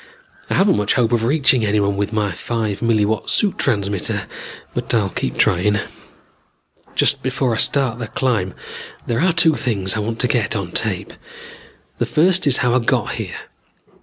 I 0.49 0.55
haven't 0.55 0.77
much 0.77 0.95
hope 0.95 1.11
of 1.11 1.23
reaching 1.23 1.63
anyone 1.63 1.95
with 1.95 2.11
my 2.11 2.31
five 2.31 2.79
milliwatt 2.79 3.29
suit 3.29 3.59
transmitter 3.59 4.25
but 4.73 4.91
I'll 4.95 5.11
keep 5.11 5.37
trying. 5.37 5.77
"Just 6.95 7.21
before 7.21 7.53
I 7.53 7.59
start 7.59 7.99
the 7.99 8.07
climb 8.07 8.55
there 9.05 9.21
are 9.21 9.31
two 9.31 9.53
things 9.53 9.93
I 9.95 9.99
want 9.99 10.17
to 10.21 10.27
get 10.27 10.55
on 10.55 10.71
tape. 10.71 11.13
The 11.99 12.07
first 12.07 12.47
is 12.47 12.57
how 12.65 12.73
I 12.73 12.79
got 12.79 13.11
here. 13.11 13.37